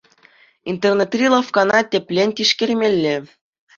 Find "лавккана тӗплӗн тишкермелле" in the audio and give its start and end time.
1.33-3.15